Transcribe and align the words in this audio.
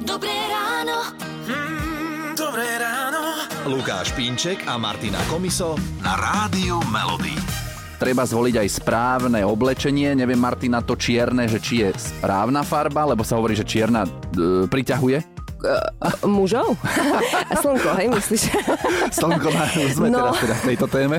Dobré 0.00 0.32
ráno. 0.48 1.12
Mm, 1.44 2.32
dobré 2.32 2.80
ráno. 2.80 3.44
Lukáš 3.68 4.16
Pínček 4.16 4.64
a 4.64 4.80
Martina 4.80 5.20
Komiso 5.28 5.76
na 6.00 6.16
Rádiu 6.16 6.80
Melody. 6.88 7.36
Treba 8.00 8.24
zvoliť 8.24 8.56
aj 8.56 8.68
správne 8.80 9.44
oblečenie. 9.44 10.16
Neviem, 10.16 10.40
Martina, 10.40 10.80
to 10.80 10.96
čierne, 10.96 11.44
že 11.44 11.60
či 11.60 11.84
je 11.84 11.92
správna 11.92 12.64
farba, 12.64 13.04
lebo 13.04 13.20
sa 13.20 13.36
hovorí, 13.36 13.52
že 13.52 13.68
čierna 13.68 14.08
e, 14.08 14.64
priťahuje. 14.64 15.39
Uh, 15.60 16.24
mužov? 16.24 16.72
Slnko, 17.62 17.90
hej, 18.00 18.08
myslíš? 18.08 18.42
Slnko, 19.20 19.48
sme 19.92 20.08
no. 20.08 20.32
teraz 20.32 20.40
teda 20.40 20.54
v 20.56 20.64
tejto 20.72 20.86
téme. 20.88 21.16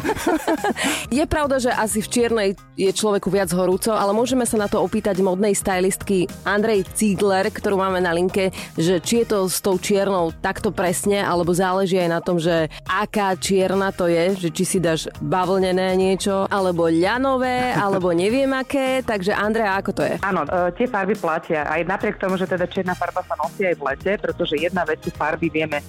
Je 1.18 1.24
pravda, 1.30 1.62
že 1.62 1.70
asi 1.70 2.02
v 2.02 2.08
čiernej 2.10 2.50
je 2.74 2.90
človeku 2.90 3.30
viac 3.30 3.54
horúco, 3.54 3.94
ale 3.94 4.10
môžeme 4.16 4.42
sa 4.50 4.58
na 4.58 4.66
to 4.66 4.82
opýtať 4.82 5.22
modnej 5.22 5.54
stylistky 5.54 6.26
Andrej 6.42 6.90
Ziegler, 6.98 7.54
ktorú 7.54 7.78
máme 7.78 8.02
na 8.02 8.10
linke, 8.16 8.50
že 8.74 8.98
či 8.98 9.22
je 9.22 9.30
to 9.30 9.46
s 9.46 9.62
tou 9.62 9.78
čiernou 9.78 10.34
takto 10.34 10.74
presne, 10.74 11.22
alebo 11.22 11.54
záleží 11.54 12.02
aj 12.02 12.10
na 12.10 12.20
tom, 12.24 12.42
že 12.42 12.74
aká 12.90 13.38
čierna 13.38 13.94
to 13.94 14.10
je, 14.10 14.48
že 14.48 14.50
či 14.50 14.64
si 14.66 14.78
dáš 14.82 15.12
bavlnené 15.22 15.94
niečo, 15.94 16.50
alebo 16.50 16.90
ľanové, 16.90 17.78
alebo 17.78 18.10
neviem 18.10 18.50
aké. 18.58 19.06
Takže 19.06 19.38
Andrea, 19.38 19.78
ako 19.78 19.92
to 19.94 20.02
je? 20.02 20.16
Áno, 20.26 20.42
e, 20.50 20.74
tie 20.74 20.90
farby 20.90 21.14
platia. 21.14 21.70
Aj 21.70 21.82
napriek 21.86 22.18
tomu, 22.18 22.40
že 22.42 22.50
teda 22.50 22.66
čierna 22.66 22.98
farba 22.98 23.22
sa 23.22 23.38
nosí 23.52 23.68
aj 23.68 23.76
v 23.76 23.86
lete, 23.92 24.12
pretože 24.16 24.56
jedna 24.56 24.88
vec 24.88 25.04
sú 25.04 25.12
farby, 25.12 25.52
vieme, 25.52 25.84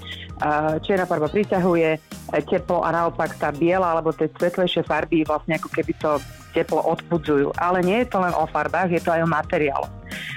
čierna 0.82 1.06
farba 1.06 1.30
priťahuje 1.30 2.02
teplo 2.50 2.82
a 2.82 2.90
naopak 2.90 3.38
tá 3.38 3.54
biela 3.54 3.94
alebo 3.94 4.10
tie 4.10 4.26
svetlejšie 4.26 4.82
farby 4.82 5.22
vlastne 5.22 5.54
ako 5.54 5.70
keby 5.70 5.94
to 6.02 6.18
teplo 6.52 6.82
odpudzujú. 6.82 7.54
Ale 7.56 7.80
nie 7.80 8.02
je 8.04 8.10
to 8.10 8.18
len 8.20 8.34
o 8.34 8.44
farbách, 8.50 8.92
je 8.92 9.00
to 9.00 9.14
aj 9.14 9.24
o 9.24 9.28
materiálu. 9.30 9.88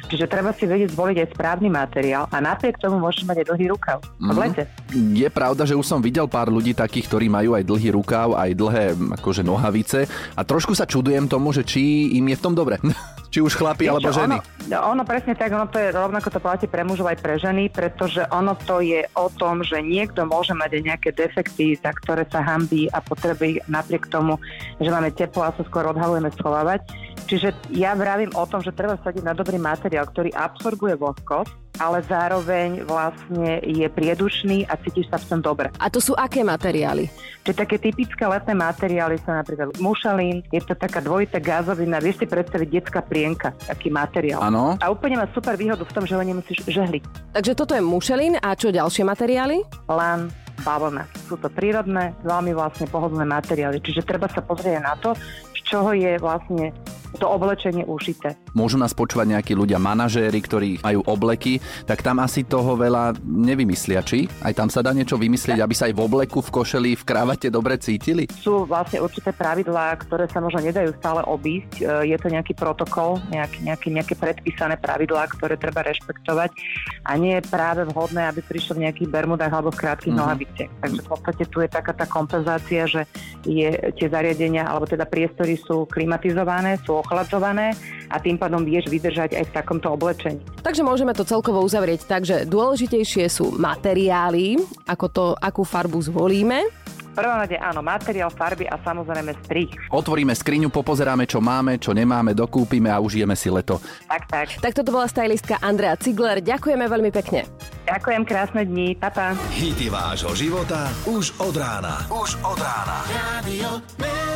Čiže 0.07 0.31
treba 0.31 0.55
si 0.55 0.63
vedieť 0.63 0.95
zvoliť 0.95 1.17
aj 1.19 1.31
správny 1.35 1.67
materiál 1.67 2.29
a 2.31 2.37
napriek 2.39 2.79
tomu 2.79 3.01
môžeš 3.01 3.27
mať 3.27 3.43
aj 3.43 3.47
dlhý 3.51 3.65
rukav 3.73 3.97
mm. 3.99 4.31
v 4.31 4.37
lete. 4.37 4.63
Je 4.95 5.27
pravda, 5.27 5.67
že 5.67 5.75
už 5.75 5.83
som 5.83 5.99
videl 5.99 6.29
pár 6.29 6.47
ľudí 6.47 6.71
takých, 6.71 7.11
ktorí 7.11 7.27
majú 7.27 7.57
aj 7.57 7.67
dlhý 7.67 7.89
rukav, 7.91 8.37
aj 8.37 8.51
dlhé 8.55 8.85
akože 9.19 9.43
nohavice 9.43 10.07
a 10.37 10.41
trošku 10.47 10.71
sa 10.71 10.87
čudujem 10.87 11.27
tomu, 11.27 11.51
že 11.51 11.67
či 11.67 12.15
im 12.15 12.31
je 12.31 12.37
v 12.37 12.43
tom 12.43 12.55
dobre. 12.55 12.79
či 13.35 13.43
už 13.43 13.59
chlapi 13.59 13.91
alebo 13.91 14.15
ženy. 14.15 14.39
Ono, 14.71 14.95
ono 14.95 15.03
presne 15.03 15.35
tak, 15.35 15.51
ono 15.51 15.67
to 15.67 15.75
je 15.75 15.91
rovnako 15.91 16.31
to 16.31 16.39
platí 16.39 16.71
pre 16.71 16.87
mužov 16.87 17.11
aj 17.11 17.19
pre 17.19 17.35
ženy, 17.35 17.67
pretože 17.67 18.23
ono 18.31 18.55
to 18.55 18.79
je 18.79 19.03
o 19.11 19.27
tom, 19.27 19.59
že 19.59 19.83
niekto 19.83 20.23
môže 20.23 20.55
mať 20.55 20.79
aj 20.79 20.81
nejaké 20.87 21.09
defekty, 21.11 21.75
za 21.75 21.91
ktoré 21.91 22.23
sa 22.31 22.39
hambí 22.39 22.87
a 22.95 23.03
potrebuje 23.03 23.59
napriek 23.67 24.07
tomu, 24.07 24.39
že 24.79 24.87
máme 24.87 25.11
teplo 25.11 25.43
a 25.43 25.51
sa 25.51 25.67
skôr 25.67 25.83
odhalujeme 25.83 26.31
schovávať 26.39 26.87
Čiže 27.25 27.73
ja 27.73 27.97
vravím 27.97 28.29
o 28.37 28.45
tom, 28.45 28.61
že 28.61 28.69
treba 28.69 29.01
sadiť 29.01 29.25
na 29.25 29.33
dobrý 29.33 29.57
materiál, 29.57 30.05
ktorý 30.05 30.29
absorbuje 30.29 30.93
vlhkosť, 30.93 31.64
ale 31.79 32.03
zároveň 32.05 32.83
vlastne 32.87 33.59
je 33.63 33.87
priedušný 33.89 34.67
a 34.67 34.79
cítiš 34.79 35.11
sa 35.11 35.17
v 35.19 35.25
tom 35.27 35.39
dobre. 35.43 35.67
A 35.79 35.87
to 35.91 35.99
sú 35.99 36.15
aké 36.15 36.43
materiály? 36.43 37.07
Čiže 37.45 37.61
také 37.61 37.77
typické 37.77 38.25
letné 38.25 38.57
materiály 38.57 39.21
sú 39.21 39.29
napríklad 39.29 39.77
mušalín, 39.77 40.41
je 40.49 40.61
to 40.65 40.73
taká 40.73 40.97
dvojitá 40.97 41.37
gázovina, 41.37 42.01
vieš 42.01 42.23
si 42.23 42.25
predstaviť 42.25 42.67
detská 42.73 43.05
plienka, 43.05 43.53
taký 43.69 43.93
materiál. 43.93 44.41
Áno. 44.41 44.81
A 44.81 44.89
úplne 44.89 45.21
má 45.21 45.29
super 45.29 45.53
výhodu 45.53 45.85
v 45.85 45.93
tom, 45.93 46.09
že 46.09 46.17
ho 46.17 46.23
nemusíš 46.25 46.65
žehliť. 46.65 47.35
Takže 47.37 47.53
toto 47.53 47.77
je 47.77 47.85
mušelín 47.85 48.41
a 48.41 48.57
čo 48.57 48.73
ďalšie 48.73 49.05
materiály? 49.05 49.61
Lán, 49.85 50.33
bavlna. 50.65 51.05
Sú 51.29 51.37
to 51.37 51.45
prírodné, 51.53 52.17
veľmi 52.25 52.57
vlastne 52.57 52.89
pohodlné 52.89 53.29
materiály. 53.29 53.77
Čiže 53.77 54.09
treba 54.09 54.25
sa 54.25 54.41
pozrieť 54.41 54.81
na 54.81 54.97
to, 54.97 55.13
z 55.53 55.59
čoho 55.61 55.93
je 55.93 56.17
vlastne 56.17 56.73
to 57.21 57.29
oblečenie 57.29 57.85
ušité. 57.85 58.33
Môžu 58.55 58.79
nás 58.79 58.95
počúvať 58.95 59.35
nejakí 59.35 59.51
ľudia, 59.51 59.75
manažéri, 59.75 60.39
ktorí 60.39 60.69
majú 60.79 61.03
obleky, 61.03 61.59
tak 61.83 61.99
tam 61.99 62.23
asi 62.23 62.47
toho 62.47 62.79
veľa 62.79 63.19
nevymyslia, 63.19 63.99
či? 63.99 64.31
Aj 64.39 64.55
tam 64.55 64.71
sa 64.71 64.79
dá 64.79 64.95
niečo 64.95 65.19
vymyslieť, 65.19 65.59
aby 65.59 65.75
sa 65.75 65.91
aj 65.91 65.93
v 65.99 66.03
obleku, 66.07 66.39
v 66.39 66.49
košeli, 66.55 66.91
v 66.95 67.03
krávate 67.03 67.51
dobre 67.51 67.75
cítili? 67.75 68.31
Sú 68.31 68.63
vlastne 68.63 69.03
určité 69.03 69.35
pravidlá, 69.35 69.99
ktoré 69.99 70.31
sa 70.31 70.39
možno 70.39 70.63
nedajú 70.63 70.95
stále 70.95 71.19
obísť. 71.27 71.83
E, 71.83 72.15
je 72.15 72.17
to 72.17 72.31
nejaký 72.31 72.55
protokol, 72.55 73.19
nejaký, 73.27 73.59
nejaký, 73.67 73.87
nejaké 73.91 74.15
predpísané 74.15 74.79
pravidlá, 74.79 75.27
ktoré 75.35 75.59
treba 75.59 75.83
rešpektovať 75.83 76.55
a 77.03 77.11
nie 77.19 77.35
je 77.35 77.43
práve 77.51 77.83
vhodné, 77.91 78.23
aby 78.31 78.39
prišlo 78.39 78.79
v 78.79 78.87
nejakých 78.87 79.11
bermudách 79.11 79.51
alebo 79.51 79.75
v 79.75 79.83
krátkých 79.83 80.15
mm-hmm. 80.15 80.31
nohaviciach. 80.31 80.71
Takže 80.79 81.01
v 81.03 81.09
podstate 81.11 81.43
tu 81.51 81.57
je 81.59 81.67
taká 81.67 81.91
tá 81.91 82.07
kompenzácia, 82.07 82.87
že 82.87 83.03
je, 83.43 83.67
tie 83.99 84.07
zariadenia 84.07 84.63
alebo 84.63 84.87
teda 84.87 85.03
priestory 85.03 85.59
sú 85.59 85.83
klimatizované, 85.91 86.79
sú 86.87 87.03
ochladzované 87.03 87.75
a 88.09 88.21
tým 88.21 88.37
pádom 88.37 88.61
vieš 88.63 88.89
vydržať 88.89 89.37
aj 89.37 89.43
v 89.49 89.55
takomto 89.55 89.87
oblečení. 89.93 90.41
Takže 90.61 90.81
môžeme 90.81 91.13
to 91.13 91.27
celkovo 91.27 91.61
uzavrieť 91.61 92.05
tak, 92.05 92.25
že 92.25 92.45
dôležitejšie 92.45 93.25
sú 93.29 93.55
materiály, 93.55 94.61
ako 94.85 95.05
to, 95.09 95.25
akú 95.37 95.63
farbu 95.65 95.99
zvolíme, 96.01 96.85
prvom 97.15 97.39
rade 97.39 97.55
áno, 97.55 97.79
materiál, 97.79 98.27
farby 98.27 98.67
a 98.67 98.75
samozrejme 98.83 99.31
strich. 99.47 99.71
Otvoríme 99.95 100.35
skriňu, 100.35 100.67
popozeráme, 100.67 101.23
čo 101.23 101.39
máme, 101.39 101.79
čo 101.79 101.95
nemáme, 101.95 102.35
dokúpime 102.35 102.91
a 102.91 102.99
užijeme 102.99 103.39
si 103.39 103.47
leto. 103.47 103.79
Tak, 104.11 104.27
tak. 104.27 104.47
Tak 104.59 104.73
toto 104.75 104.91
bola 104.91 105.07
stylistka 105.07 105.63
Andrea 105.63 105.95
Cigler. 105.95 106.43
Ďakujeme 106.43 106.85
veľmi 106.91 107.11
pekne. 107.15 107.47
Ďakujem, 107.87 108.21
krásne 108.27 108.67
dni. 108.67 108.99
Papa. 108.99 109.31
Hity 109.55 109.87
vášho 109.87 110.35
života 110.35 110.91
už 111.07 111.31
od 111.39 111.55
rána. 111.55 112.03
Už 112.11 112.35
od 112.43 112.59
rána. 112.59 113.07
Radio 113.39 114.34